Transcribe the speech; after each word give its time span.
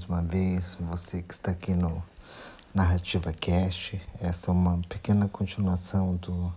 mais 0.00 0.04
uma 0.04 0.22
vez, 0.22 0.78
você 0.80 1.20
que 1.20 1.34
está 1.34 1.50
aqui 1.50 1.74
no 1.74 2.02
Narrativa 2.72 3.32
Cast. 3.32 4.00
Essa 4.18 4.50
é 4.50 4.54
uma 4.54 4.78
pequena 4.88 5.28
continuação 5.28 6.16
do 6.16 6.52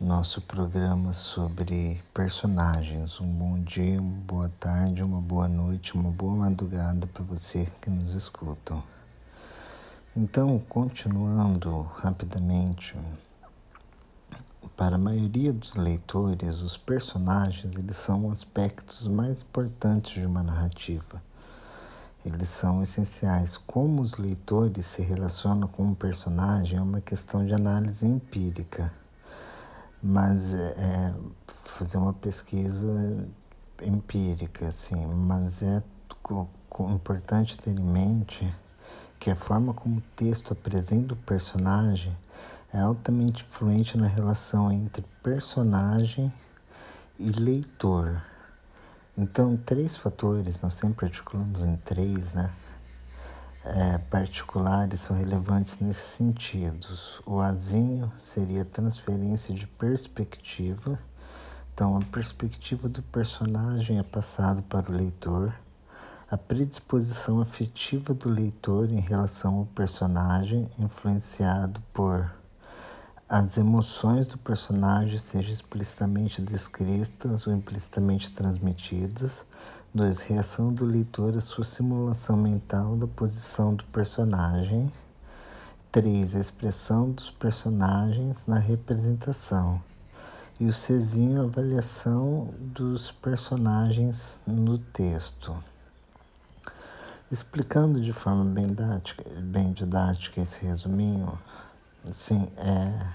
nosso 0.00 0.40
programa 0.40 1.12
sobre 1.12 2.02
personagens. 2.14 3.20
Um 3.20 3.26
bom 3.26 3.60
dia, 3.60 4.00
uma 4.00 4.20
boa 4.20 4.48
tarde, 4.60 5.02
uma 5.02 5.20
boa 5.20 5.48
noite, 5.48 5.94
uma 5.94 6.10
boa 6.10 6.36
madrugada 6.36 7.06
para 7.06 7.24
você 7.24 7.68
que 7.82 7.90
nos 7.90 8.14
escuta. 8.14 8.82
Então, 10.16 10.58
continuando 10.70 11.82
rapidamente, 11.96 12.94
para 14.74 14.96
a 14.96 14.98
maioria 14.98 15.52
dos 15.52 15.74
leitores, 15.74 16.62
os 16.62 16.78
personagens 16.78 17.74
eles 17.74 17.96
são 17.96 18.30
aspectos 18.30 19.06
mais 19.06 19.42
importantes 19.42 20.12
de 20.14 20.26
uma 20.26 20.42
narrativa. 20.42 21.25
Eles 22.26 22.48
são 22.48 22.82
essenciais. 22.82 23.56
Como 23.56 24.02
os 24.02 24.16
leitores 24.16 24.84
se 24.84 25.00
relacionam 25.00 25.68
com 25.68 25.84
um 25.84 25.94
personagem 25.94 26.76
é 26.76 26.82
uma 26.82 27.00
questão 27.00 27.46
de 27.46 27.54
análise 27.54 28.04
empírica. 28.04 28.92
Mas 30.02 30.52
é, 30.52 31.14
fazer 31.46 31.98
uma 31.98 32.12
pesquisa 32.12 33.28
empírica, 33.80 34.66
assim, 34.66 35.06
mas 35.06 35.62
é 35.62 35.80
importante 36.90 37.56
ter 37.56 37.70
em 37.70 37.80
mente 37.80 38.52
que 39.20 39.30
a 39.30 39.36
forma 39.36 39.72
como 39.72 39.98
o 39.98 40.02
texto 40.16 40.52
apresenta 40.52 41.14
o 41.14 41.16
personagem 41.18 42.16
é 42.72 42.80
altamente 42.80 43.44
influente 43.44 43.96
na 43.96 44.08
relação 44.08 44.72
entre 44.72 45.04
personagem 45.22 46.32
e 47.20 47.30
leitor. 47.30 48.20
Então, 49.18 49.56
três 49.56 49.96
fatores, 49.96 50.60
nós 50.60 50.74
sempre 50.74 51.06
articulamos 51.06 51.62
em 51.62 51.74
três, 51.76 52.34
né? 52.34 52.52
É, 53.64 53.96
particulares 53.96 55.00
são 55.00 55.16
relevantes 55.16 55.78
nesses 55.80 56.04
sentidos. 56.04 57.22
O 57.24 57.40
azinho 57.40 58.12
seria 58.18 58.62
transferência 58.62 59.54
de 59.54 59.66
perspectiva. 59.66 60.98
Então, 61.72 61.96
a 61.96 62.00
perspectiva 62.00 62.90
do 62.90 63.02
personagem 63.04 63.98
é 63.98 64.02
passada 64.02 64.60
para 64.60 64.92
o 64.92 64.94
leitor. 64.94 65.54
A 66.30 66.36
predisposição 66.36 67.40
afetiva 67.40 68.12
do 68.12 68.28
leitor 68.28 68.90
em 68.90 69.00
relação 69.00 69.60
ao 69.60 69.66
personagem, 69.66 70.68
influenciado 70.78 71.82
por 71.94 72.30
as 73.28 73.58
emoções 73.58 74.28
do 74.28 74.38
personagem 74.38 75.18
sejam 75.18 75.52
explicitamente 75.52 76.40
descritas 76.40 77.44
ou 77.48 77.52
implicitamente 77.52 78.30
transmitidas. 78.30 79.44
2. 79.92 80.20
Reação 80.20 80.72
do 80.72 80.84
leitor 80.84 81.36
à 81.36 81.40
sua 81.40 81.64
simulação 81.64 82.36
mental 82.36 82.96
da 82.96 83.08
posição 83.08 83.74
do 83.74 83.82
personagem. 83.86 84.92
3. 85.90 86.36
A 86.36 86.38
expressão 86.38 87.10
dos 87.10 87.28
personagens 87.28 88.46
na 88.46 88.60
representação. 88.60 89.82
E 90.60 90.66
o 90.66 90.72
Czinho, 90.72 91.42
avaliação 91.42 92.54
dos 92.60 93.10
personagens 93.10 94.38
no 94.46 94.78
texto. 94.78 95.56
Explicando 97.28 98.00
de 98.00 98.12
forma 98.12 98.44
bem 98.44 98.68
didática, 98.68 99.24
bem 99.40 99.72
didática 99.72 100.40
esse 100.40 100.64
resuminho, 100.64 101.36
Sim, 102.12 102.48
é. 102.56 103.12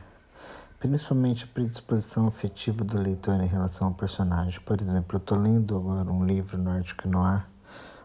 Principalmente 0.77 1.45
a 1.45 1.47
predisposição 1.47 2.27
afetiva 2.27 2.83
do 2.83 2.97
leitor 2.97 3.39
em 3.39 3.47
relação 3.47 3.87
ao 3.87 3.93
personagem. 3.93 4.59
Por 4.61 4.81
exemplo, 4.81 5.15
eu 5.15 5.19
estou 5.19 5.37
lendo 5.37 5.77
agora 5.77 6.11
um 6.11 6.25
livro 6.25 6.57
Nórdico 6.57 7.07
Noir. 7.07 7.45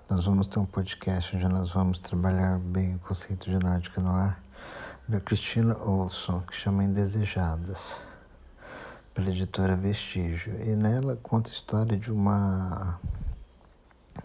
Nós 0.09 0.27
vamos 0.27 0.47
ter 0.47 0.61
um 0.61 0.67
podcast 0.67 1.35
onde 1.35 1.49
nós 1.49 1.73
vamos 1.73 1.99
trabalhar 1.99 2.59
bem 2.61 2.95
o 2.95 2.99
conceito 3.01 3.51
de 3.51 3.59
Nórdico 3.59 4.01
Noir, 4.01 4.37
da 5.09 5.19
Christina 5.19 5.77
Olson, 5.77 6.41
que 6.43 6.55
chama 6.55 6.85
Indesejadas, 6.85 7.97
pela 9.13 9.31
editora 9.31 9.75
Vestígio. 9.75 10.55
E 10.63 10.77
nela 10.77 11.17
conta 11.17 11.51
a 11.51 11.53
história 11.53 11.99
de 11.99 12.13
uma 12.13 13.01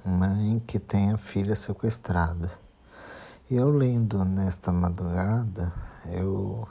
mãe 0.06 0.62
que 0.68 0.78
tem 0.78 1.12
a 1.12 1.18
filha 1.18 1.56
sequestrada. 1.56 2.52
E 3.52 3.56
eu 3.58 3.70
lendo 3.70 4.24
nesta 4.24 4.72
madrugada, 4.72 5.74
eu 6.06 6.66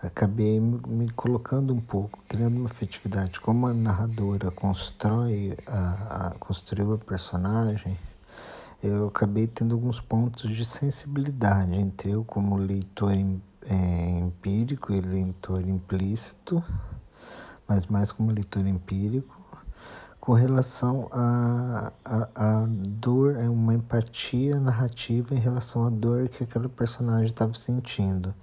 acabei 0.00 0.60
me 0.60 1.10
colocando 1.10 1.74
um 1.74 1.80
pouco, 1.80 2.22
criando 2.28 2.58
uma 2.58 2.66
afetividade. 2.66 3.40
Como 3.40 3.66
a 3.66 3.74
narradora 3.74 4.52
constrói 4.52 5.58
a, 5.66 6.28
a, 6.28 6.34
construiu 6.38 6.92
a 6.92 6.98
personagem, 6.98 7.98
eu 8.80 9.08
acabei 9.08 9.48
tendo 9.48 9.74
alguns 9.74 9.98
pontos 9.98 10.48
de 10.48 10.64
sensibilidade 10.64 11.74
entre 11.74 12.12
eu 12.12 12.22
como 12.22 12.56
leitor 12.56 13.10
é, 13.10 14.10
empírico 14.20 14.92
e 14.92 15.00
leitor 15.00 15.66
implícito, 15.66 16.62
mas 17.66 17.84
mais 17.86 18.12
como 18.12 18.30
leitor 18.30 18.64
empírico, 18.64 19.36
com 20.28 20.34
relação 20.34 21.08
à 21.10 21.90
a, 22.04 22.14
a, 22.14 22.28
a, 22.34 22.66
dor, 22.68 23.34
é 23.36 23.48
uma 23.48 23.72
empatia 23.72 24.60
narrativa 24.60 25.34
em 25.34 25.38
relação 25.38 25.86
à 25.86 25.88
dor 25.88 26.28
que 26.28 26.44
aquela 26.44 26.68
personagem 26.68 27.24
estava 27.24 27.54
sentindo. 27.54 28.34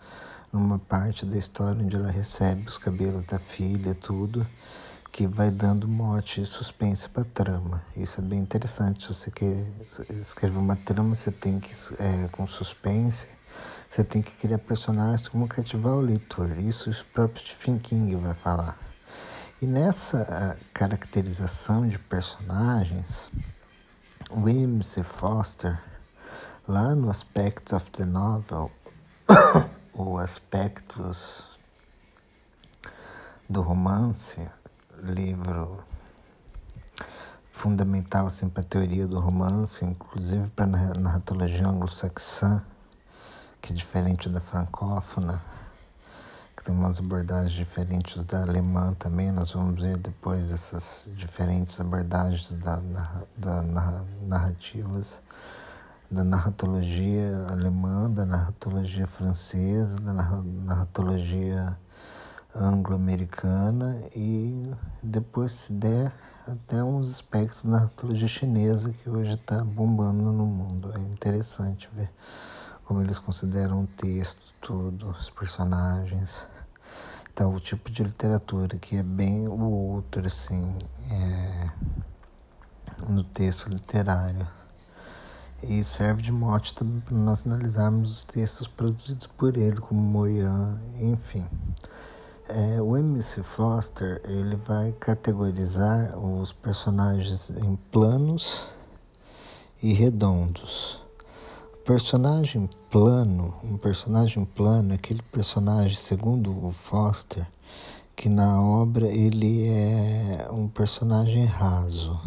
Numa 0.51 0.79
parte 0.79 1.28
da 1.28 1.38
história 1.38 1.85
onde 1.85 1.96
ela 1.96 2.09
recebe 2.09 2.68
os 2.68 2.79
cabelos 2.79 3.23
da 3.25 3.38
filha, 3.38 3.94
tudo, 3.94 4.47
que 5.12 5.28
vai 5.28 5.51
dando 5.51 5.88
mote 5.88 6.41
e 6.41 6.46
suspense 6.47 7.07
para 7.07 7.22
a 7.22 7.25
trama. 7.25 7.84
Isso 7.96 8.19
é 8.19 8.23
bem 8.23 8.40
interessante. 8.40 9.03
Se 9.03 9.13
você 9.13 9.29
quer 9.29 9.67
escrever 10.09 10.57
uma 10.57 10.75
trama, 10.75 11.13
você 11.13 11.31
tem 11.31 11.59
que, 11.59 11.72
é, 12.00 12.28
com 12.29 12.47
suspense, 12.47 13.28
você 13.91 14.03
tem 14.03 14.23
que 14.23 14.31
criar 14.31 14.57
personagens 14.57 15.29
como 15.29 15.47
cativar 15.47 15.94
o 15.94 16.02
leitor. 16.02 16.50
Isso 16.57 16.90
o 16.90 17.06
próprio 17.13 17.46
Stephen 17.46 17.78
King 17.78 18.16
vai 18.16 18.34
falar. 18.34 18.75
E 19.61 19.66
nessa 19.66 20.59
caracterização 20.73 21.88
de 21.88 21.97
personagens, 21.97 23.31
William 24.29 24.81
C. 24.81 25.01
Foster, 25.01 25.81
lá 26.67 26.93
no 26.93 27.09
Aspects 27.09 27.71
of 27.71 27.89
the 27.91 28.03
Novel, 28.03 28.69
ou 29.93 30.19
Aspectos 30.19 31.57
do 33.49 33.61
Romance, 33.61 34.45
livro 35.01 35.81
fundamental 37.49 38.27
assim, 38.27 38.49
para 38.49 38.61
a 38.61 38.66
teoria 38.66 39.07
do 39.07 39.22
romance, 39.22 39.85
inclusive 39.85 40.51
para 40.51 40.66
a 40.66 40.93
narratologia 40.99 41.66
anglo-saxã, 41.66 42.61
que 43.61 43.72
é 43.72 43.75
diferente 43.75 44.27
da 44.27 44.41
francófona 44.41 45.41
tem 46.66 46.74
umas 46.74 46.98
abordagens 46.98 47.53
diferentes 47.53 48.24
da 48.24 48.42
alemã 48.42 48.92
também. 48.98 49.31
Nós 49.31 49.52
vamos 49.52 49.80
ver 49.80 49.98
depois 50.00 50.52
essas 50.52 51.08
diferentes 51.16 51.80
abordagens 51.80 52.52
da, 52.56 52.78
da, 52.78 53.24
da 53.38 53.62
narrativas, 54.24 55.22
da 56.09 56.24
narratologia 56.24 57.46
alemã, 57.52 58.09
da 58.09 58.26
narratologia 58.26 59.06
francesa, 59.06 59.96
da 59.98 60.12
narratologia 60.12 61.78
anglo-americana 62.56 64.02
e 64.16 64.72
depois, 65.03 65.52
se 65.52 65.74
der, 65.74 66.12
até 66.47 66.84
uns 66.84 67.12
aspectos 67.12 67.64
da 67.64 67.72
narratologia 67.72 68.28
chinesa 68.28 68.92
que 68.92 69.08
hoje 69.08 69.36
está 69.36 69.64
bombando 69.64 70.32
no 70.32 70.47
mundo. 70.47 70.92
É 70.96 71.02
interessante 71.02 71.92
ver 71.94 72.09
como 72.86 73.02
eles 73.02 73.20
consideram 73.20 73.84
o 73.84 73.88
texto, 73.88 74.42
tudo, 74.59 75.09
os 75.20 75.30
personagens. 75.30 76.47
Então, 77.35 77.53
o 77.53 77.59
tipo 77.59 77.91
de 77.91 78.01
literatura 78.01 78.78
que 78.78 78.96
é 78.96 79.03
bem 79.03 79.46
o 79.46 79.59
outro, 79.59 80.25
assim, 80.25 80.73
é, 81.12 81.70
no 83.09 83.26
texto 83.26 83.67
literário. 83.67 84.47
E 85.61 85.84
serve 85.84 86.22
de 86.22 86.32
mote 86.32 86.73
também 86.73 87.02
para 87.02 87.17
nós 87.17 87.46
analisarmos 87.46 88.09
os 88.09 88.23
textos 88.23 88.70
produzidos 88.70 89.28
por 89.28 89.58
ele, 89.58 89.82
como 89.82 89.99
Moyan, 89.99 90.79
enfim. 91.02 91.46
É, 92.47 92.82
o 92.82 92.96
M.C. 92.96 93.43
Foster 93.43 94.22
ele 94.23 94.55
vai 94.55 94.93
categorizar 94.93 96.17
os 96.17 96.53
personagens 96.53 97.49
em 97.49 97.76
planos 97.91 98.64
e 99.84 99.91
redondos. 99.91 101.04
Personagem 101.85 102.67
plano, 102.90 103.53
um 103.64 103.78
personagem 103.78 104.43
plano 104.43 104.96
aquele 104.96 105.22
personagem, 105.22 105.96
segundo 105.96 106.52
o 106.66 106.72
Foster, 106.72 107.47
que 108.16 108.28
na 108.28 108.59
obra 108.59 109.08
ele 109.08 109.67
é 109.67 110.49
um 110.52 110.67
personagem 110.67 111.46
raso. 111.46 112.20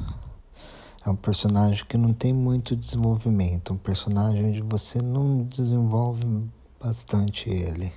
É 1.05 1.11
um 1.11 1.17
personagem 1.17 1.85
que 1.89 1.99
não 1.99 2.13
tem 2.13 2.33
muito 2.33 2.77
desenvolvimento, 2.77 3.75
um 3.75 3.77
personagem 3.77 4.47
onde 4.47 4.63
você 4.63 5.03
não 5.03 5.43
desenvolve 5.43 6.25
bastante 6.81 7.51
ele. 7.51 7.93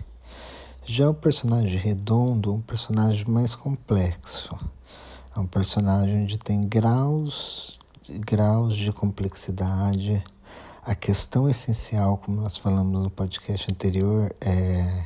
Já 0.84 1.12
o 1.12 1.14
personagem 1.14 1.78
redondo 1.78 2.50
é 2.50 2.54
um 2.54 2.62
personagem 2.62 3.28
mais 3.28 3.54
complexo. 3.54 4.58
É 5.36 5.40
um 5.40 5.46
personagem 5.46 6.24
onde 6.24 6.40
tem 6.40 6.60
graus 6.60 7.80
graus 8.20 8.76
de 8.76 8.92
complexidade. 8.92 10.24
A 10.84 10.96
questão 10.96 11.48
essencial, 11.48 12.18
como 12.18 12.42
nós 12.42 12.58
falamos 12.58 13.04
no 13.04 13.10
podcast 13.12 13.72
anterior, 13.72 14.36
é 14.42 15.06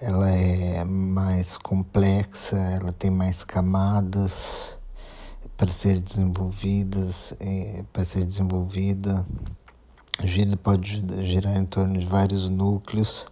ela 0.00 0.30
é 0.30 0.84
mais 0.84 1.56
complexa, 1.56 2.56
ela 2.56 2.92
tem 2.92 3.10
mais 3.10 3.42
camadas 3.42 4.78
para 5.56 5.66
ser 5.66 5.98
desenvolvidas, 5.98 7.34
é, 7.40 7.84
para 7.92 8.04
ser 8.04 8.24
desenvolvida. 8.24 9.26
A 10.16 10.26
gíria 10.26 10.56
pode 10.56 11.02
girar 11.24 11.56
em 11.56 11.66
torno 11.66 11.98
de 11.98 12.06
vários 12.06 12.48
núcleos. 12.48 13.26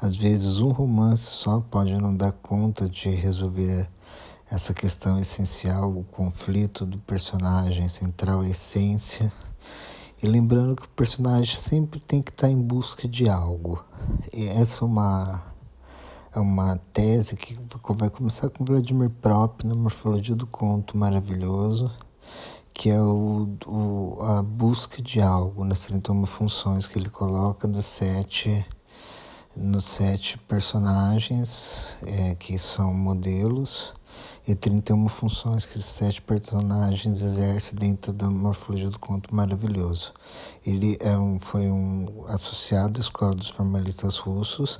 Às 0.00 0.16
vezes 0.16 0.58
um 0.58 0.72
romance 0.72 1.22
só 1.22 1.60
pode 1.60 1.96
não 2.00 2.12
dar 2.12 2.32
conta 2.32 2.88
de 2.88 3.10
resolver 3.10 3.88
essa 4.50 4.74
questão 4.74 5.20
essencial, 5.20 5.88
o 5.96 6.02
conflito 6.02 6.84
do 6.84 6.98
personagem 6.98 7.88
central, 7.88 8.40
a 8.40 8.48
essência. 8.48 9.32
E 10.22 10.26
lembrando 10.26 10.74
que 10.74 10.86
o 10.86 10.88
personagem 10.88 11.56
sempre 11.56 12.00
tem 12.00 12.22
que 12.22 12.30
estar 12.30 12.48
em 12.48 12.60
busca 12.60 13.06
de 13.06 13.28
algo. 13.28 13.84
E 14.32 14.46
essa 14.46 14.84
é 14.84 14.86
uma, 14.86 15.42
é 16.34 16.40
uma 16.40 16.80
tese 16.92 17.36
que 17.36 17.58
vai 17.96 18.08
começar 18.08 18.48
com 18.48 18.64
Vladimir 18.64 19.10
Prop 19.10 19.62
na 19.62 19.74
Morfologia 19.74 20.34
do 20.34 20.46
Conto 20.46 20.96
Maravilhoso, 20.96 21.92
que 22.72 22.88
é 22.88 23.00
o, 23.00 23.46
o, 23.66 24.18
a 24.22 24.42
busca 24.42 25.02
de 25.02 25.20
algo 25.20 25.64
nas 25.64 25.80
31 25.80 26.24
funções 26.24 26.86
que 26.86 26.98
ele 26.98 27.10
coloca 27.10 27.68
das 27.68 27.84
sete 27.84 28.66
nos 29.54 29.84
sete 29.84 30.36
personagens 30.38 31.94
é, 32.06 32.34
que 32.34 32.58
são 32.58 32.92
modelos 32.92 33.94
e 34.46 34.54
31 34.54 35.08
funções 35.08 35.66
que 35.66 35.82
sete 35.82 36.22
personagens 36.22 37.20
exercem 37.20 37.76
dentro 37.76 38.12
da 38.12 38.30
morfologia 38.30 38.88
do 38.88 38.98
conto 38.98 39.34
maravilhoso. 39.34 40.12
Ele 40.64 40.96
é 41.00 41.18
um, 41.18 41.40
foi 41.40 41.68
um 41.68 42.24
associado 42.28 42.98
à 42.98 43.00
escola 43.00 43.34
dos 43.34 43.50
formalistas 43.50 44.18
russos 44.18 44.78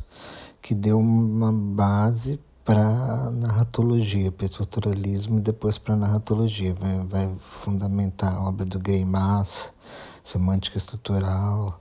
que 0.62 0.74
deu 0.74 1.00
uma 1.00 1.52
base 1.52 2.38
para 2.64 3.30
narratologia, 3.32 4.30
para 4.30 4.46
estruturalismo 4.46 5.38
e 5.38 5.42
depois 5.42 5.78
para 5.78 5.96
narratologia. 5.96 6.74
Vai, 6.74 6.98
vai 7.04 7.36
fundamentar 7.40 8.34
a 8.34 8.42
obra 8.42 8.64
do 8.64 8.78
Greimas, 8.78 9.72
semântica 10.22 10.76
estrutural, 10.76 11.80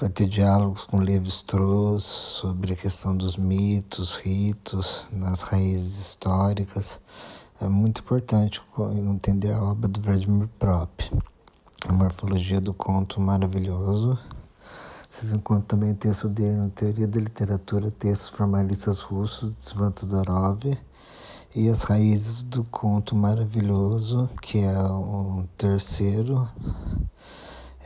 vai 0.00 0.08
ter 0.08 0.28
diálogos 0.28 0.84
com 0.84 0.98
Levi-Strauss 0.98 2.04
sobre 2.04 2.72
a 2.72 2.76
questão 2.76 3.16
dos 3.16 3.36
mitos, 3.36 4.14
ritos, 4.14 5.08
nas 5.12 5.40
raízes 5.42 5.98
históricas. 5.98 7.00
É 7.60 7.68
muito 7.68 8.00
importante 8.00 8.62
entender 9.10 9.52
a 9.52 9.60
obra 9.60 9.88
do 9.88 10.00
Vladimir 10.00 10.48
Prop, 10.56 11.00
a 11.88 11.92
morfologia 11.92 12.60
do 12.60 12.72
conto 12.72 13.20
maravilhoso. 13.20 14.16
Vocês 15.10 15.32
encontram 15.32 15.66
também 15.66 15.90
o 15.90 15.96
texto 15.96 16.28
dele 16.28 16.56
no 16.56 16.70
Teoria 16.70 17.08
da 17.08 17.18
Literatura, 17.18 17.90
textos 17.90 18.28
formalistas 18.28 19.00
russos, 19.00 19.52
de 19.58 19.66
Svan 19.66 19.90
Todorov, 19.90 20.62
e 21.56 21.68
as 21.68 21.82
raízes 21.82 22.44
do 22.44 22.62
conto 22.70 23.16
maravilhoso, 23.16 24.30
que 24.40 24.60
é 24.60 24.80
o 24.80 25.44
terceiro 25.56 26.48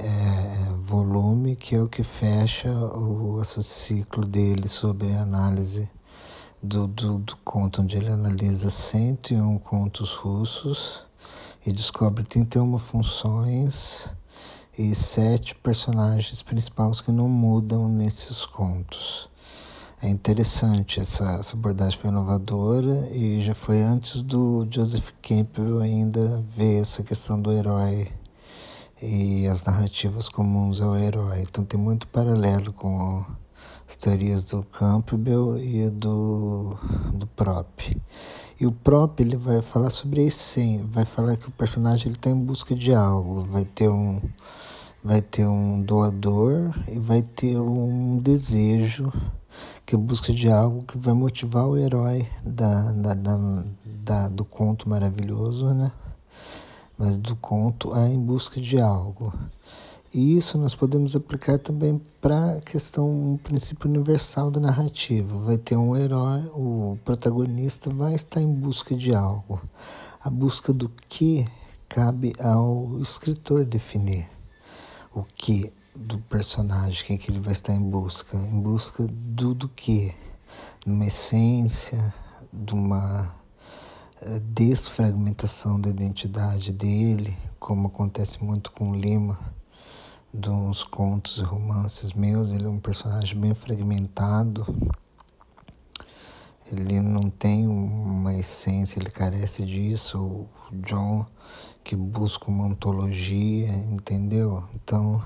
é, 0.02 0.72
volume, 0.82 1.56
que 1.56 1.75
é 1.75 1.82
o 1.82 1.88
que 1.88 2.02
fecha 2.02 2.70
o, 2.70 3.34
o 3.37 3.44
ciclo 3.44 4.26
dele 4.26 4.69
sobre 4.69 5.12
a 5.14 5.22
análise 5.22 5.88
do, 6.62 6.87
do, 6.87 7.19
do 7.19 7.37
conto, 7.38 7.82
onde 7.82 7.96
ele 7.96 8.08
analisa 8.08 8.70
101 8.70 9.58
contos 9.58 10.12
russos 10.14 11.02
e 11.64 11.72
descobre 11.72 12.25
31 12.25 12.78
funções 12.78 14.10
e 14.76 14.94
sete 14.94 15.54
personagens 15.54 16.43
principais 16.43 17.00
que 17.00 17.12
não 17.12 17.28
mudam 17.28 17.88
nesses 17.88 18.46
contos. 18.46 19.28
É 20.00 20.08
interessante, 20.08 20.99
essa, 20.99 21.25
essa 21.34 21.54
abordagem 21.54 21.99
foi 21.99 22.10
inovadora 22.10 23.08
e 23.12 23.40
já 23.43 23.54
foi 23.54 23.82
antes 23.82 24.20
do 24.22 24.66
Joseph 24.69 25.10
Campbell 25.22 25.81
ainda 25.81 26.43
ver 26.56 26.81
essa 26.81 27.04
questão 27.04 27.40
do 27.40 27.52
herói 27.52 28.10
e 29.02 29.49
as 29.49 29.64
narrativas 29.64 30.28
comuns 30.28 30.81
ao 30.81 30.96
herói. 30.96 31.43
Então 31.43 31.64
tem 31.64 31.78
muito 31.78 32.06
paralelo 32.06 32.72
com 32.72 33.25
as 33.88 33.96
teorias 33.96 34.44
do 34.44 34.62
Campbell 34.62 35.58
e 35.58 35.90
do, 35.90 36.76
do 37.12 37.26
Prop. 37.26 37.81
E 38.60 38.66
o 38.66 38.70
Prop 38.70 39.19
ele 39.19 39.37
vai 39.37 39.60
falar 39.60 39.90
sobre 39.90 40.25
isso, 40.25 40.60
vai 40.84 41.04
falar 41.04 41.37
que 41.37 41.49
o 41.49 41.52
personagem 41.52 42.06
ele 42.06 42.14
está 42.14 42.31
em 42.31 42.37
busca 42.37 42.76
de 42.76 42.94
algo, 42.94 43.43
vai 43.43 43.64
ter 43.64 43.88
um 43.88 44.20
vai 45.04 45.20
ter 45.20 45.44
um 45.44 45.81
doador 45.81 46.72
e 46.87 46.96
vai 46.96 47.22
ter 47.22 47.58
um 47.58 48.19
desejo 48.19 49.12
que 49.84 49.96
busca 49.96 50.32
de 50.32 50.49
algo 50.49 50.84
que 50.84 50.96
vai 50.96 51.12
motivar 51.12 51.66
o 51.66 51.76
herói 51.76 52.28
da, 52.44 52.93
da, 52.93 53.14
da, 53.14 53.64
da 53.84 54.28
do 54.28 54.44
conto 54.44 54.88
maravilhoso, 54.88 55.75
né? 55.75 55.90
Mas 56.99 57.19
do 57.19 57.35
conto 57.37 57.93
a 57.93 58.09
em 58.09 58.19
busca 58.19 58.61
de 58.61 58.81
algo. 58.81 59.33
E 60.15 60.37
isso 60.37 60.59
nós 60.59 60.75
podemos 60.75 61.17
aplicar 61.17 61.59
também 61.59 61.99
para 62.21 62.56
a 62.56 62.61
questão, 62.61 63.09
um 63.09 63.39
princípio 63.39 63.89
universal 63.89 64.50
da 64.50 64.61
narrativa. 64.61 65.39
Vai 65.39 65.56
ter 65.56 65.75
um 65.77 65.97
herói, 65.97 66.43
o 66.55 66.99
protagonista 67.03 67.89
vai 67.89 68.15
estar 68.15 68.43
em 68.43 68.53
busca 68.53 68.94
de 68.94 69.15
algo. 69.15 69.59
A 70.23 70.29
busca 70.29 70.71
do 70.71 70.91
que 71.09 71.47
cabe 71.89 72.35
ao 72.39 72.99
escritor 73.00 73.65
definir. 73.65 74.29
O 75.15 75.25
que 75.25 75.73
do 75.97 76.19
personagem, 76.19 77.06
quem 77.06 77.17
que 77.17 77.31
ele 77.31 77.41
vai 77.41 77.55
estar 77.55 77.73
em 77.73 77.83
busca? 77.83 78.37
Em 78.37 78.61
busca 78.61 79.06
do, 79.09 79.55
do 79.55 79.69
que? 79.69 80.15
Numa 80.87 81.06
essência, 81.06 82.12
de 82.53 82.75
uma 82.75 83.35
desfragmentação 84.41 85.81
da 85.81 85.91
identidade 85.91 86.73
dele, 86.73 87.37
como 87.59 87.89
acontece 87.89 88.43
muito 88.43 88.71
com 88.73 88.95
Lima, 88.95 89.39
dos 90.33 90.85
contos 90.85 91.39
e 91.39 91.43
romances 91.43 92.13
meus. 92.13 92.51
Ele 92.51 92.67
é 92.67 92.69
um 92.69 92.81
personagem 92.81 93.39
bem 93.39 93.55
fragmentado. 93.55 94.67
Ele 96.71 97.01
não 97.01 97.29
tem 97.29 97.67
uma 97.67 98.35
essência, 98.35 98.99
ele 98.99 99.11
carece 99.11 99.65
disso. 99.67 100.19
O 100.19 100.49
John 100.85 101.26
que 101.85 101.97
busca 101.97 102.49
uma 102.49 102.67
ontologia, 102.67 103.75
entendeu? 103.91 104.62
Então, 104.75 105.23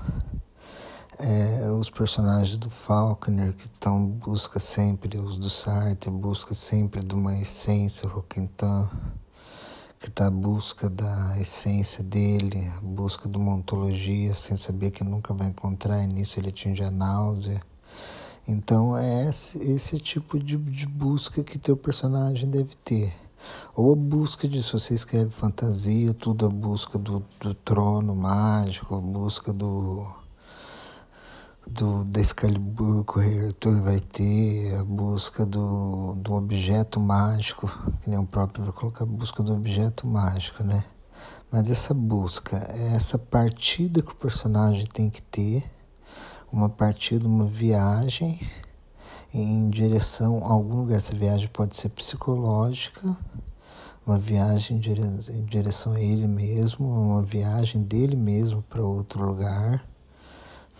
é, 1.19 1.71
os 1.71 1.89
personagens 1.89 2.57
do 2.57 2.69
Faulkner 2.69 3.53
que 3.53 3.65
estão 3.65 4.05
busca 4.05 4.59
sempre, 4.59 5.17
os 5.17 5.37
do 5.37 5.49
Sartre 5.49 6.11
busca 6.11 6.53
sempre 6.53 7.03
de 7.03 7.13
uma 7.13 7.35
essência, 7.37 8.07
Roquentin 8.07 8.89
que 9.99 10.09
está 10.09 10.27
à 10.27 10.31
busca 10.31 10.89
da 10.89 11.39
essência 11.39 12.03
dele, 12.03 12.71
busca 12.83 13.27
de 13.27 13.35
uma 13.35 13.55
ontologia 13.55 14.33
sem 14.35 14.55
saber 14.55 14.91
que 14.91 15.03
nunca 15.03 15.33
vai 15.33 15.47
encontrar, 15.47 16.03
e 16.03 16.07
nisso 16.07 16.39
ele 16.39 16.49
atinge 16.49 16.83
a 16.83 16.91
náusea. 16.91 17.61
Então 18.47 18.95
é 18.95 19.29
esse, 19.29 19.57
esse 19.57 19.99
tipo 19.99 20.39
de, 20.39 20.55
de 20.55 20.85
busca 20.85 21.43
que 21.43 21.57
teu 21.57 21.75
personagem 21.75 22.47
deve 22.47 22.75
ter. 22.83 23.13
Ou 23.75 23.93
a 23.93 23.95
busca 23.95 24.47
de, 24.47 24.61
se 24.61 24.71
você 24.73 24.93
escreve 24.93 25.31
fantasia, 25.31 26.13
tudo 26.13 26.45
a 26.45 26.49
busca 26.49 26.97
do, 26.97 27.23
do 27.39 27.53
trono 27.53 28.15
mágico, 28.15 28.95
a 28.95 28.99
busca 29.01 29.51
do 29.51 30.05
do, 31.69 32.03
da 32.05 32.19
Excalibur 32.19 33.03
que 33.03 33.19
o 33.19 33.21
Rei 33.21 33.47
Arthur 33.47 33.81
vai 33.81 33.99
ter, 33.99 34.75
a 34.75 34.83
busca 34.83 35.45
do, 35.45 36.15
do 36.15 36.33
objeto 36.33 36.99
mágico, 36.99 37.67
que 38.01 38.09
nem 38.09 38.19
o 38.19 38.25
próprio 38.25 38.63
vai 38.63 38.73
colocar 38.73 39.03
a 39.03 39.07
busca 39.07 39.43
do 39.43 39.53
objeto 39.53 40.07
mágico, 40.07 40.63
né? 40.63 40.83
Mas 41.51 41.69
essa 41.69 41.93
busca, 41.93 42.57
essa 42.95 43.17
partida 43.17 44.01
que 44.01 44.11
o 44.11 44.15
personagem 44.15 44.85
tem 44.85 45.09
que 45.09 45.21
ter, 45.21 45.63
uma 46.51 46.69
partida, 46.69 47.27
uma 47.27 47.45
viagem 47.45 48.39
em 49.33 49.69
direção 49.69 50.43
a 50.43 50.51
algum 50.51 50.81
lugar. 50.81 50.97
Essa 50.97 51.15
viagem 51.15 51.47
pode 51.47 51.77
ser 51.77 51.89
psicológica, 51.89 53.17
uma 54.05 54.17
viagem 54.17 54.77
em 54.77 55.45
direção 55.45 55.93
a 55.93 56.01
ele 56.01 56.27
mesmo, 56.27 56.87
uma 56.87 57.21
viagem 57.21 57.81
dele 57.81 58.15
mesmo 58.15 58.61
para 58.63 58.81
outro 58.81 59.23
lugar 59.25 59.85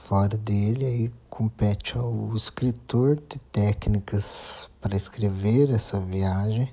fora 0.08 0.38
dele, 0.38 0.86
aí 0.86 1.12
compete 1.30 1.98
ao 1.98 2.34
escritor 2.34 3.18
ter 3.18 3.42
técnicas 3.52 4.70
para 4.80 4.96
escrever 4.96 5.70
essa 5.70 6.00
viagem. 6.00 6.72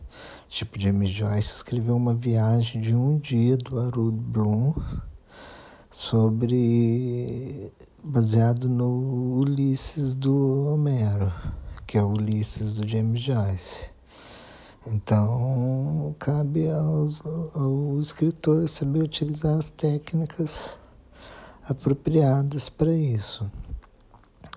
Tipo, 0.48 0.78
James 0.78 1.10
Joyce 1.10 1.56
escreveu 1.56 1.96
uma 1.96 2.14
viagem 2.14 2.80
de 2.80 2.94
um 2.94 3.18
dia 3.18 3.56
do 3.56 3.80
Harold 3.80 4.16
Bloom 4.16 4.72
sobre 5.90 7.72
baseado 8.04 8.68
no 8.68 9.40
Ulisses 9.40 10.14
do 10.14 10.68
Homero, 10.68 11.32
que 11.88 11.98
é 11.98 12.02
o 12.04 12.12
Ulisses 12.12 12.74
do 12.74 12.86
James 12.86 13.20
Joyce. 13.20 13.80
Então, 14.86 16.14
cabe 16.20 16.70
aos, 16.70 17.20
ao 17.52 17.98
escritor 17.98 18.68
saber 18.68 19.02
utilizar 19.02 19.58
as 19.58 19.70
técnicas 19.70 20.76
apropriadas 21.68 22.68
para 22.68 22.92
isso. 22.92 23.50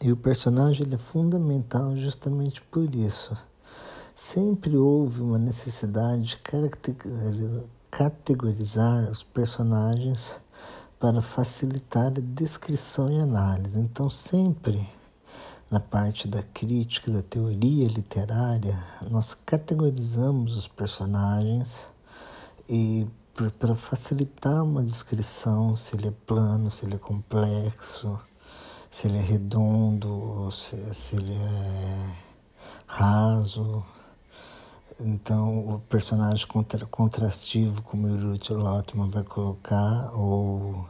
E 0.01 0.11
o 0.11 0.17
personagem 0.17 0.85
ele 0.85 0.95
é 0.95 0.99
fundamental 0.99 1.95
justamente 1.97 2.61
por 2.61 2.93
isso. 2.93 3.35
Sempre 4.15 4.77
houve 4.77 5.21
uma 5.21 5.39
necessidade 5.39 6.23
de 6.23 6.37
categorizar 7.89 9.09
os 9.09 9.23
personagens 9.23 10.35
para 10.99 11.21
facilitar 11.21 12.07
a 12.07 12.21
descrição 12.21 13.11
e 13.11 13.19
análise. 13.19 13.79
Então, 13.79 14.09
sempre 14.09 14.87
na 15.69 15.79
parte 15.79 16.27
da 16.27 16.41
crítica, 16.41 17.11
da 17.11 17.21
teoria 17.21 17.87
literária, 17.87 18.77
nós 19.09 19.33
categorizamos 19.33 20.55
os 20.55 20.67
personagens 20.67 21.87
e 22.69 23.05
para 23.59 23.75
facilitar 23.75 24.63
uma 24.63 24.83
descrição, 24.83 25.75
se 25.75 25.95
ele 25.95 26.07
é 26.07 26.13
plano, 26.25 26.71
se 26.71 26.85
ele 26.85 26.95
é 26.95 26.97
complexo, 26.97 28.19
se 28.89 29.07
ele 29.07 29.17
é 29.17 29.21
redondo, 29.21 30.49
se, 30.51 30.75
se 30.95 31.15
ele 31.15 31.33
é 31.33 32.15
raso. 32.87 33.85
Então, 34.99 35.75
o 35.75 35.79
personagem 35.81 36.47
contra, 36.47 36.83
contrastivo, 36.87 37.83
como 37.83 38.07
o 38.07 38.31
Ruth 38.31 38.49
Lotman 38.49 39.09
vai 39.09 39.23
colocar, 39.23 40.11
ou 40.15 40.89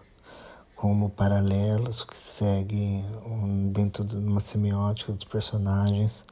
como 0.73 1.09
paralelos 1.09 2.03
que 2.03 2.17
seguem 2.17 3.03
um, 3.25 3.69
dentro 3.71 4.05
de 4.05 4.15
uma 4.15 4.39
semiótica 4.39 5.11
dos 5.11 5.25
personagens. 5.25 6.23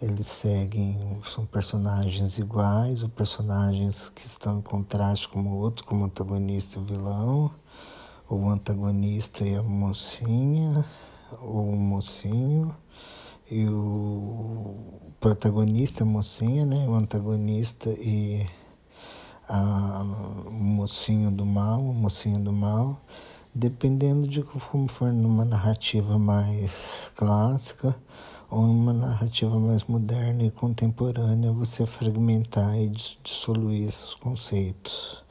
Eles 0.00 0.26
seguem, 0.26 1.22
são 1.24 1.46
personagens 1.46 2.36
iguais, 2.36 3.02
ou 3.02 3.08
personagens 3.08 4.10
que 4.10 4.26
estão 4.26 4.58
em 4.58 4.60
contraste 4.62 5.26
com 5.26 5.40
o 5.40 5.56
outro, 5.56 5.86
como 5.86 6.02
o 6.02 6.04
antagonista 6.04 6.78
e 6.78 6.82
o 6.82 6.84
vilão, 6.84 7.50
ou 8.28 8.42
o 8.42 8.50
antagonista 8.50 9.42
e 9.42 9.54
a 9.54 9.62
mocinha, 9.62 10.84
ou 11.40 11.70
o 11.70 11.76
mocinho, 11.76 12.76
e 13.50 13.66
o 13.68 14.76
protagonista, 15.18 16.02
a 16.02 16.06
mocinha, 16.06 16.66
né? 16.66 16.86
o 16.86 16.94
antagonista 16.94 17.88
e 17.88 18.46
a, 19.48 20.02
o 20.46 20.50
mocinho 20.50 21.30
do 21.30 21.46
mal, 21.46 21.80
o 21.80 21.94
mocinho 21.94 22.38
do 22.38 22.52
mal 22.52 23.00
dependendo 23.58 24.28
de 24.28 24.42
como 24.42 24.86
for 24.86 25.10
numa 25.10 25.42
narrativa 25.42 26.18
mais 26.18 27.10
clássica 27.16 27.96
ou 28.56 28.66
numa 28.66 28.94
narrativa 28.94 29.58
mais 29.60 29.84
moderna 29.84 30.44
e 30.44 30.50
contemporânea, 30.50 31.52
você 31.52 31.84
fragmentar 31.84 32.74
e 32.78 32.88
dissoluir 33.22 33.86
esses 33.86 34.14
conceitos 34.14 35.22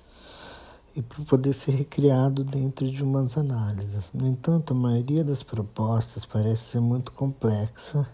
e 0.95 1.01
para 1.01 1.25
poder 1.25 1.53
ser 1.53 1.71
recriado 1.71 2.43
dentro 2.43 2.89
de 2.89 3.03
umas 3.03 3.35
análises. 3.35 4.11
No 4.13 4.27
entanto, 4.27 4.73
a 4.73 4.77
maioria 4.77 5.23
das 5.23 5.41
propostas 5.41 6.23
parece 6.23 6.73
ser 6.73 6.79
muito 6.79 7.11
complexa 7.13 8.07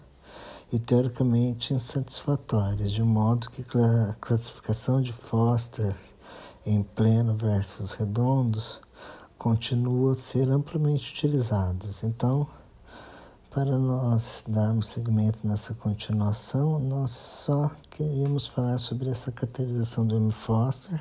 e 0.72 0.78
teoricamente 0.78 1.74
insatisfatórias, 1.74 2.90
de 2.90 3.02
modo 3.02 3.50
que 3.50 3.62
a 3.78 4.14
classificação 4.14 5.02
de 5.02 5.12
Foster 5.12 5.94
em 6.64 6.82
pleno 6.82 7.36
versus 7.36 7.92
redondos 7.92 8.80
continuam 9.36 10.12
a 10.12 10.16
ser 10.16 10.48
amplamente 10.48 11.12
utilizadas. 11.12 12.02
Então, 12.02 12.48
para 13.52 13.78
nós 13.78 14.42
darmos 14.48 14.88
segmento 14.88 15.46
nessa 15.46 15.74
continuação, 15.74 16.78
nós 16.78 17.10
só 17.10 17.70
queríamos 17.90 18.46
falar 18.46 18.78
sobre 18.78 19.10
essa 19.10 19.30
caracterização 19.30 20.06
do 20.06 20.16
M. 20.16 20.32
Foster 20.32 20.98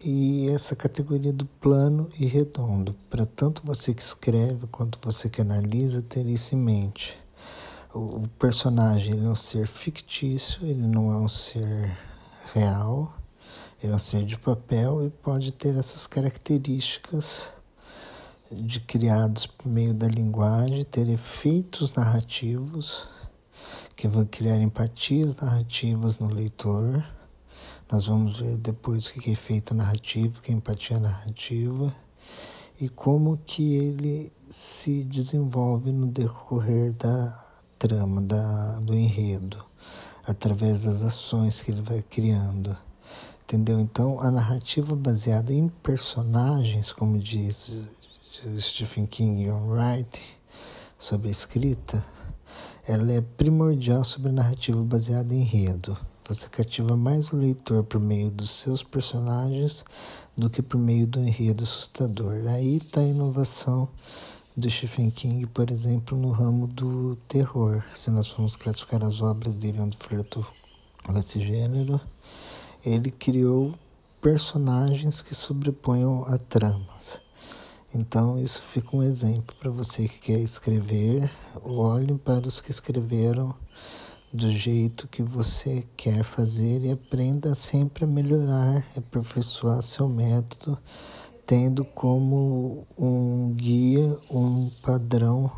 e 0.00 0.48
essa 0.48 0.76
categoria 0.76 1.32
do 1.32 1.44
plano 1.44 2.08
e 2.16 2.24
redondo, 2.24 2.94
para 3.10 3.26
tanto 3.26 3.62
você 3.64 3.92
que 3.92 4.00
escreve 4.00 4.68
quanto 4.68 4.96
você 5.02 5.28
que 5.28 5.40
analisa 5.40 6.00
ter 6.02 6.24
isso 6.26 6.54
em 6.54 6.58
mente. 6.58 7.18
O 7.92 8.28
personagem 8.38 9.14
ele 9.14 9.26
é 9.26 9.28
um 9.28 9.34
ser 9.34 9.66
fictício, 9.66 10.64
ele 10.64 10.86
não 10.86 11.10
é 11.10 11.16
um 11.16 11.28
ser 11.28 11.98
real, 12.54 13.12
ele 13.82 13.92
é 13.92 13.96
um 13.96 13.98
ser 13.98 14.24
de 14.24 14.38
papel 14.38 15.04
e 15.04 15.10
pode 15.10 15.52
ter 15.52 15.76
essas 15.76 16.06
características 16.06 17.48
de 18.50 18.80
criados 18.80 19.46
por 19.46 19.68
meio 19.68 19.94
da 19.94 20.08
linguagem, 20.08 20.84
ter 20.84 21.08
efeitos 21.08 21.92
narrativos 21.92 23.08
que 23.94 24.08
vão 24.08 24.24
criar 24.24 24.56
empatias 24.56 25.36
narrativas 25.36 26.18
no 26.18 26.28
leitor. 26.28 27.04
Nós 27.90 28.06
vamos 28.06 28.40
ver 28.40 28.56
depois 28.56 29.06
o 29.06 29.12
que 29.12 29.30
é 29.30 29.32
efeito 29.32 29.74
narrativo, 29.74 30.38
o 30.38 30.42
que 30.42 30.50
é 30.50 30.54
empatia 30.54 30.98
narrativa 30.98 31.94
e 32.80 32.88
como 32.88 33.36
que 33.46 33.74
ele 33.74 34.32
se 34.50 35.04
desenvolve 35.04 35.92
no 35.92 36.06
decorrer 36.06 36.92
da 36.94 37.38
trama, 37.78 38.22
da, 38.22 38.80
do 38.80 38.94
enredo, 38.94 39.64
através 40.26 40.84
das 40.84 41.02
ações 41.02 41.60
que 41.60 41.70
ele 41.70 41.82
vai 41.82 42.02
criando. 42.02 42.76
Entendeu? 43.44 43.78
Então, 43.78 44.18
a 44.20 44.30
narrativa 44.30 44.96
baseada 44.96 45.52
em 45.52 45.68
personagens, 45.68 46.92
como 46.92 47.18
diz 47.18 47.90
Stephen 48.58 49.04
King 49.04 49.50
Wright, 49.50 50.22
sobre 50.98 51.30
escrita, 51.30 52.02
ela 52.88 53.12
é 53.12 53.20
primordial 53.20 54.02
sobre 54.02 54.32
narrativa 54.32 54.82
baseada 54.82 55.34
em 55.34 55.42
enredo. 55.42 55.94
Você 56.26 56.48
cativa 56.48 56.96
mais 56.96 57.32
o 57.32 57.36
leitor 57.36 57.84
por 57.84 58.00
meio 58.00 58.30
dos 58.30 58.50
seus 58.50 58.82
personagens 58.82 59.84
do 60.34 60.48
que 60.48 60.62
por 60.62 60.78
meio 60.78 61.06
do 61.06 61.20
enredo 61.20 61.64
assustador. 61.64 62.46
Aí 62.48 62.78
está 62.78 63.02
a 63.02 63.06
inovação 63.06 63.86
do 64.56 64.70
Stephen 64.70 65.10
King, 65.10 65.44
por 65.46 65.70
exemplo, 65.70 66.16
no 66.16 66.30
ramo 66.30 66.66
do 66.66 67.16
terror. 67.28 67.84
Se 67.94 68.10
nós 68.10 68.28
formos 68.28 68.56
classificar 68.56 69.04
as 69.04 69.20
obras 69.20 69.54
dele 69.54 69.80
onde 69.80 69.98
flertou 69.98 70.46
com 71.04 71.18
esse 71.18 71.38
gênero, 71.40 72.00
ele 72.82 73.10
criou 73.10 73.74
personagens 74.18 75.20
que 75.20 75.34
sobreponham 75.34 76.24
a 76.24 76.38
tramas. 76.38 77.20
Então, 77.94 78.38
isso 78.38 78.62
fica 78.62 78.96
um 78.96 79.02
exemplo 79.02 79.54
para 79.58 79.70
você 79.70 80.06
que 80.06 80.18
quer 80.18 80.38
escrever. 80.38 81.30
Olhe 81.62 82.14
para 82.16 82.46
os 82.46 82.60
que 82.60 82.70
escreveram 82.70 83.54
do 84.32 84.50
jeito 84.52 85.08
que 85.08 85.22
você 85.22 85.84
quer 85.96 86.22
fazer 86.22 86.82
e 86.82 86.92
aprenda 86.92 87.54
sempre 87.54 88.04
a 88.04 88.06
melhorar, 88.06 88.86
aperfeiçoar 88.96 89.82
seu 89.82 90.08
método, 90.08 90.78
tendo 91.44 91.84
como 91.84 92.86
um 92.96 93.52
guia, 93.54 94.16
um 94.30 94.70
padrão 94.82 95.50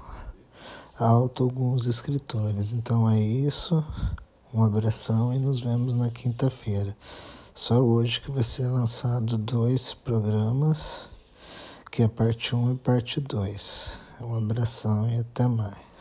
alto 0.98 1.44
alguns 1.44 1.86
escritores. 1.86 2.72
Então 2.72 3.08
é 3.08 3.20
isso. 3.20 3.84
Um 4.54 4.64
abração 4.64 5.34
e 5.34 5.38
nos 5.38 5.60
vemos 5.60 5.94
na 5.94 6.10
quinta-feira. 6.10 6.96
Só 7.54 7.78
hoje 7.78 8.20
que 8.20 8.30
vai 8.30 8.42
ser 8.42 8.68
lançado 8.68 9.36
dois 9.36 9.92
programas, 9.92 11.10
que 11.92 12.02
é 12.02 12.08
parte 12.08 12.56
1 12.56 12.72
e 12.72 12.76
parte 12.76 13.20
2. 13.20 13.90
Um 14.22 14.34
abração 14.38 15.10
e 15.10 15.20
até 15.20 15.46
mais. 15.46 15.91